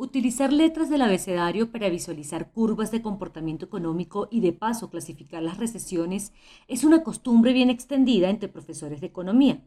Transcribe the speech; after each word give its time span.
Utilizar 0.00 0.52
letras 0.52 0.88
del 0.90 1.02
abecedario 1.02 1.72
para 1.72 1.88
visualizar 1.88 2.52
curvas 2.52 2.92
de 2.92 3.02
comportamiento 3.02 3.64
económico 3.64 4.28
y 4.30 4.38
de 4.38 4.52
paso 4.52 4.90
clasificar 4.90 5.42
las 5.42 5.58
recesiones 5.58 6.32
es 6.68 6.84
una 6.84 7.02
costumbre 7.02 7.52
bien 7.52 7.68
extendida 7.68 8.30
entre 8.30 8.48
profesores 8.48 9.00
de 9.00 9.08
economía. 9.08 9.60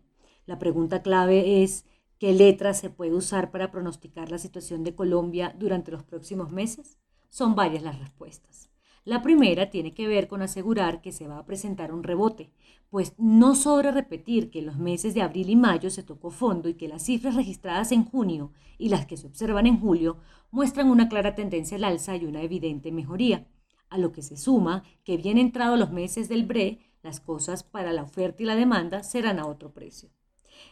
La 0.46 0.58
pregunta 0.58 1.02
clave 1.02 1.63
es, 1.63 1.83
¿qué 2.17 2.31
letra 2.31 2.74
se 2.74 2.90
puede 2.90 3.13
usar 3.13 3.52
para 3.52 3.72
pronosticar 3.72 4.31
la 4.31 4.38
situación 4.38 4.86
de 4.86 4.96
Colombia 4.96 5.54
durante 5.60 5.92
los 5.92 6.04
próximos 6.04 6.50
meses? 6.50 6.98
Son 7.28 7.54
varias 7.54 7.84
las 7.84 8.00
respuestas. 8.00 8.71
La 9.04 9.24
primera 9.24 9.72
tiene 9.72 9.96
que 9.96 10.08
ver 10.08 10.28
con 10.28 10.44
asegurar 10.44 11.01
que 11.01 11.12
se 11.12 11.28
va 11.28 11.40
a 11.40 11.46
presentar 11.46 11.92
un 11.92 12.04
rebote, 12.04 12.51
pues 12.92 13.13
no 13.18 13.56
sobra 13.56 13.90
repetir 13.90 14.51
que 14.51 14.60
en 14.60 14.68
los 14.68 14.78
meses 14.78 15.15
de 15.15 15.24
abril 15.24 15.50
y 15.50 15.56
mayo 15.56 15.90
se 15.90 16.04
tocó 16.04 16.30
fondo 16.30 16.70
y 16.70 16.76
que 16.76 16.88
las 16.88 17.04
cifras 17.04 17.36
registradas 17.36 17.91
en 17.91 18.05
junio 18.05 18.52
y 18.77 18.90
las 18.90 19.08
que 19.08 19.18
se 19.18 19.26
observan 19.26 19.66
en 19.66 19.80
julio 19.80 20.18
muestran 20.52 20.90
una 20.91 21.10
clara 21.10 21.34
tendencia 21.34 21.77
al 21.77 21.86
alza 21.86 22.16
y 22.16 22.26
una 22.26 22.44
evidente 22.44 22.91
mejoría, 22.91 23.48
a 23.90 23.98
lo 23.98 24.12
que 24.12 24.22
se 24.22 24.38
suma 24.38 24.84
que 25.04 25.18
bien 25.18 25.40
entrado 25.40 25.77
los 25.77 25.91
meses 25.91 26.30
del 26.30 26.46
BRE, 26.46 26.80
las 27.02 27.20
cosas 27.20 27.63
para 27.63 27.94
la 27.94 28.04
oferta 28.04 28.44
y 28.44 28.46
la 28.46 28.55
demanda 28.55 29.02
serán 29.02 29.40
a 29.40 29.48
otro 29.48 29.74
precio. 29.74 30.10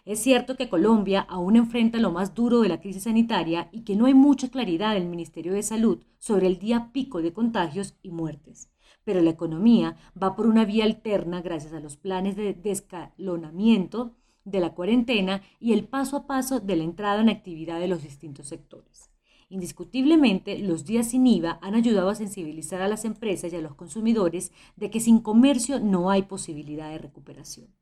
Es 0.05 0.19
cierto 0.19 0.55
que 0.55 0.69
Colombia 0.69 1.21
aún 1.21 1.55
enfrenta 1.55 1.99
lo 1.99 2.11
más 2.11 2.33
duro 2.33 2.61
de 2.61 2.69
la 2.69 2.79
crisis 2.79 3.03
sanitaria 3.03 3.69
y 3.71 3.81
que 3.81 3.95
no 3.95 4.05
hay 4.05 4.13
mucha 4.13 4.49
claridad 4.49 4.93
del 4.93 5.07
Ministerio 5.07 5.53
de 5.53 5.63
Salud 5.63 6.03
sobre 6.17 6.47
el 6.47 6.59
día 6.59 6.91
pico 6.91 7.21
de 7.21 7.33
contagios 7.33 7.95
y 8.01 8.11
muertes. 8.11 8.69
Pero 9.03 9.21
la 9.21 9.29
economía 9.29 9.95
va 10.21 10.35
por 10.35 10.47
una 10.47 10.65
vía 10.65 10.85
alterna 10.85 11.41
gracias 11.41 11.73
a 11.73 11.79
los 11.79 11.97
planes 11.97 12.35
de 12.35 12.53
descalonamiento 12.53 14.15
de 14.45 14.59
la 14.59 14.73
cuarentena 14.73 15.41
y 15.59 15.73
el 15.73 15.85
paso 15.85 16.17
a 16.17 16.27
paso 16.27 16.59
de 16.59 16.75
la 16.75 16.83
entrada 16.83 17.21
en 17.21 17.29
actividad 17.29 17.79
de 17.79 17.87
los 17.87 18.03
distintos 18.03 18.47
sectores. 18.47 19.09
Indiscutiblemente, 19.49 20.59
los 20.59 20.85
días 20.85 21.09
sin 21.09 21.25
IVA 21.25 21.57
han 21.63 21.73
ayudado 21.73 22.09
a 22.09 22.15
sensibilizar 22.15 22.81
a 22.81 22.87
las 22.87 23.03
empresas 23.03 23.51
y 23.51 23.55
a 23.55 23.61
los 23.61 23.73
consumidores 23.73 24.51
de 24.75 24.91
que 24.91 24.99
sin 24.99 25.19
comercio 25.19 25.79
no 25.79 26.11
hay 26.11 26.21
posibilidad 26.23 26.91
de 26.91 26.99
recuperación. 26.99 27.73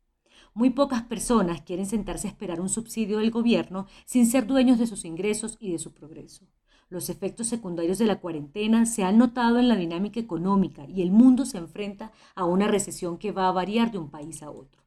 Muy 0.58 0.72
pocas 0.72 1.04
personas 1.04 1.62
quieren 1.62 1.86
sentarse 1.86 2.28
a 2.28 2.32
esperar 2.32 2.60
un 2.60 2.68
subsidio 2.68 3.20
del 3.20 3.30
gobierno 3.30 3.86
sin 4.08 4.26
ser 4.26 4.48
dueños 4.48 4.80
de 4.80 4.88
sus 4.88 5.06
ingresos 5.06 5.56
y 5.60 5.72
de 5.72 5.78
su 5.78 5.94
progreso. 5.94 6.48
Los 6.90 7.12
efectos 7.12 7.46
secundarios 7.46 8.00
de 8.00 8.08
la 8.08 8.20
cuarentena 8.20 8.88
se 8.88 9.04
han 9.04 9.20
notado 9.20 9.60
en 9.60 9.68
la 9.68 9.76
dinámica 9.76 10.20
económica 10.20 10.84
y 10.88 11.04
el 11.04 11.12
mundo 11.12 11.46
se 11.46 11.60
enfrenta 11.60 12.12
a 12.34 12.46
una 12.46 12.68
recesión 12.68 13.20
que 13.20 13.32
va 13.32 13.48
a 13.48 13.52
variar 13.52 13.92
de 13.92 14.00
un 14.00 14.10
país 14.10 14.42
a 14.42 14.50
otro. 14.50 14.82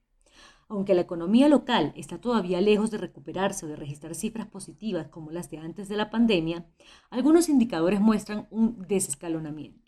Aunque 0.67 0.95
la 0.95 1.03
economía 1.03 1.49
local 1.49 1.93
está 1.95 2.21
todavía 2.21 2.61
lejos 2.61 2.91
de 2.91 2.99
recuperarse 2.99 3.65
o 3.65 3.69
de 3.69 3.77
registrar 3.77 4.17
cifras 4.17 4.49
positivas 4.49 5.07
como 5.07 5.31
las 5.31 5.51
de 5.51 5.59
antes 5.59 5.89
de 5.89 5.97
la 5.97 6.11
pandemia, 6.11 6.67
algunos 7.11 7.49
indicadores 7.49 8.01
muestran 8.01 8.49
un 8.51 8.85
desescalonamiento. 8.89 9.80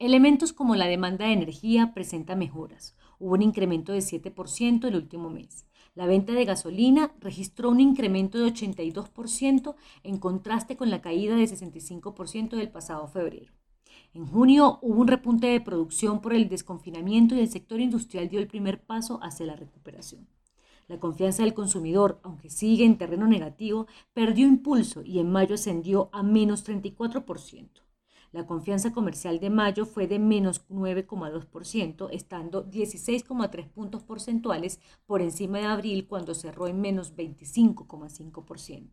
Elementos 0.00 0.52
como 0.52 0.76
la 0.76 0.86
demanda 0.86 1.26
de 1.26 1.32
energía 1.32 1.92
presenta 1.92 2.36
mejoras, 2.36 2.94
hubo 3.18 3.34
un 3.34 3.42
incremento 3.42 3.92
de 3.92 3.98
7% 3.98 4.86
el 4.86 4.94
último 4.94 5.28
mes. 5.28 5.66
La 5.96 6.06
venta 6.06 6.34
de 6.34 6.44
gasolina 6.44 7.12
registró 7.18 7.70
un 7.70 7.80
incremento 7.80 8.38
de 8.38 8.52
82% 8.52 9.74
en 10.04 10.18
contraste 10.18 10.76
con 10.76 10.90
la 10.90 11.00
caída 11.00 11.34
de 11.34 11.48
65% 11.48 12.50
del 12.50 12.70
pasado 12.70 13.08
febrero. 13.08 13.52
En 14.14 14.24
junio 14.24 14.78
hubo 14.82 15.00
un 15.00 15.08
repunte 15.08 15.48
de 15.48 15.60
producción 15.60 16.20
por 16.20 16.32
el 16.32 16.48
desconfinamiento 16.48 17.34
y 17.34 17.40
el 17.40 17.48
sector 17.48 17.80
industrial 17.80 18.28
dio 18.28 18.38
el 18.38 18.46
primer 18.46 18.80
paso 18.80 19.18
hacia 19.20 19.46
la 19.46 19.56
recuperación. 19.56 20.28
La 20.86 21.00
confianza 21.00 21.42
del 21.42 21.54
consumidor, 21.54 22.20
aunque 22.22 22.50
sigue 22.50 22.84
en 22.84 22.98
terreno 22.98 23.26
negativo, 23.26 23.88
perdió 24.12 24.46
impulso 24.46 25.02
y 25.02 25.18
en 25.18 25.32
mayo 25.32 25.56
ascendió 25.56 26.08
a 26.12 26.22
menos 26.22 26.64
34%. 26.64 27.87
La 28.30 28.46
confianza 28.46 28.92
comercial 28.92 29.40
de 29.40 29.48
mayo 29.48 29.86
fue 29.86 30.06
de 30.06 30.18
menos 30.18 30.68
9,2%, 30.68 32.08
estando 32.12 32.70
16,3 32.70 33.68
puntos 33.68 34.02
porcentuales 34.02 34.80
por 35.06 35.22
encima 35.22 35.58
de 35.58 35.64
abril 35.64 36.06
cuando 36.06 36.34
cerró 36.34 36.66
en 36.66 36.80
menos 36.80 37.16
25,5%. 37.16 38.90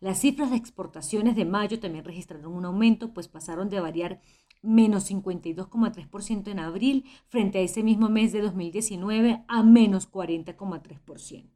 Las 0.00 0.18
cifras 0.18 0.50
de 0.50 0.56
exportaciones 0.56 1.36
de 1.36 1.44
mayo 1.44 1.80
también 1.80 2.04
registraron 2.04 2.52
un 2.52 2.64
aumento, 2.66 3.14
pues 3.14 3.28
pasaron 3.28 3.70
de 3.70 3.80
variar 3.80 4.20
menos 4.62 5.10
52,3% 5.10 6.48
en 6.48 6.58
abril 6.58 7.04
frente 7.28 7.58
a 7.58 7.62
ese 7.62 7.82
mismo 7.82 8.08
mes 8.08 8.32
de 8.32 8.42
2019 8.42 9.44
a 9.46 9.62
menos 9.62 10.10
40,3%. 10.10 11.55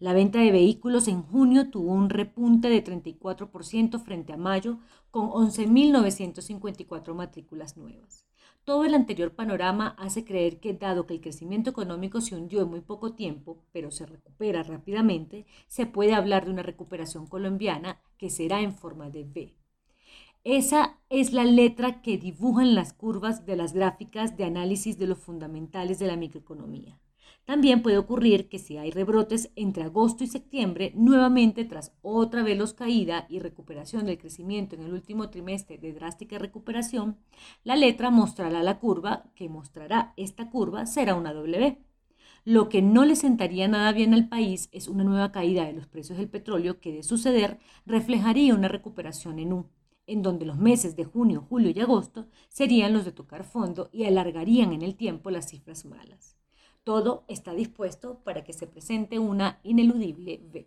La 0.00 0.12
venta 0.12 0.38
de 0.38 0.52
vehículos 0.52 1.08
en 1.08 1.22
junio 1.22 1.70
tuvo 1.70 1.92
un 1.92 2.08
repunte 2.08 2.68
de 2.68 2.84
34% 2.84 3.98
frente 3.98 4.32
a 4.32 4.36
mayo, 4.36 4.78
con 5.10 5.30
11.954 5.30 7.14
matrículas 7.14 7.76
nuevas. 7.76 8.24
Todo 8.62 8.84
el 8.84 8.94
anterior 8.94 9.34
panorama 9.34 9.96
hace 9.98 10.24
creer 10.24 10.60
que, 10.60 10.74
dado 10.74 11.06
que 11.06 11.14
el 11.14 11.20
crecimiento 11.20 11.70
económico 11.70 12.20
se 12.20 12.36
hundió 12.36 12.62
en 12.62 12.68
muy 12.68 12.80
poco 12.80 13.14
tiempo, 13.14 13.64
pero 13.72 13.90
se 13.90 14.06
recupera 14.06 14.62
rápidamente, 14.62 15.46
se 15.66 15.86
puede 15.86 16.14
hablar 16.14 16.44
de 16.44 16.52
una 16.52 16.62
recuperación 16.62 17.26
colombiana 17.26 18.00
que 18.18 18.30
será 18.30 18.60
en 18.60 18.74
forma 18.74 19.10
de 19.10 19.22
V. 19.24 19.56
Esa 20.44 20.98
es 21.10 21.32
la 21.32 21.44
letra 21.44 22.02
que 22.02 22.18
dibujan 22.18 22.76
las 22.76 22.92
curvas 22.92 23.46
de 23.46 23.56
las 23.56 23.72
gráficas 23.72 24.36
de 24.36 24.44
análisis 24.44 24.96
de 24.96 25.08
los 25.08 25.18
fundamentales 25.18 25.98
de 25.98 26.06
la 26.06 26.16
microeconomía. 26.16 27.00
También 27.44 27.82
puede 27.82 27.98
ocurrir 27.98 28.48
que 28.48 28.58
si 28.58 28.76
hay 28.76 28.90
rebrotes 28.90 29.50
entre 29.56 29.84
agosto 29.84 30.22
y 30.22 30.26
septiembre, 30.26 30.92
nuevamente 30.94 31.64
tras 31.64 31.92
otra 32.02 32.42
veloz 32.42 32.74
caída 32.74 33.26
y 33.28 33.38
recuperación 33.38 34.06
del 34.06 34.18
crecimiento 34.18 34.76
en 34.76 34.82
el 34.82 34.92
último 34.92 35.30
trimestre 35.30 35.78
de 35.78 35.92
drástica 35.92 36.38
recuperación, 36.38 37.16
la 37.64 37.76
letra 37.76 38.10
mostrará 38.10 38.62
la 38.62 38.78
curva, 38.78 39.30
que 39.34 39.48
mostrará 39.48 40.12
esta 40.16 40.50
curva 40.50 40.86
será 40.86 41.14
una 41.14 41.32
W. 41.32 41.78
Lo 42.44 42.68
que 42.68 42.82
no 42.82 43.04
le 43.04 43.16
sentaría 43.16 43.68
nada 43.68 43.92
bien 43.92 44.14
al 44.14 44.28
país 44.28 44.68
es 44.72 44.88
una 44.88 45.04
nueva 45.04 45.32
caída 45.32 45.64
de 45.64 45.74
los 45.74 45.86
precios 45.86 46.18
del 46.18 46.30
petróleo 46.30 46.80
que 46.80 46.92
de 46.92 47.02
suceder 47.02 47.58
reflejaría 47.84 48.54
una 48.54 48.68
recuperación 48.68 49.38
en 49.38 49.52
U, 49.52 49.66
en 50.06 50.22
donde 50.22 50.46
los 50.46 50.56
meses 50.56 50.96
de 50.96 51.04
junio, 51.04 51.46
julio 51.46 51.70
y 51.74 51.80
agosto 51.80 52.26
serían 52.48 52.94
los 52.94 53.04
de 53.04 53.12
tocar 53.12 53.44
fondo 53.44 53.90
y 53.92 54.04
alargarían 54.04 54.72
en 54.72 54.80
el 54.80 54.96
tiempo 54.96 55.30
las 55.30 55.50
cifras 55.50 55.84
malas. 55.84 56.37
Todo 56.88 57.24
está 57.28 57.52
dispuesto 57.52 58.20
para 58.24 58.44
que 58.44 58.54
se 58.54 58.66
presente 58.66 59.18
una 59.18 59.60
ineludible 59.62 60.40
V. 60.50 60.66